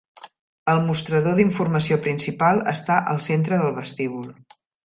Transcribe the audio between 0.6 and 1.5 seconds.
El mostrador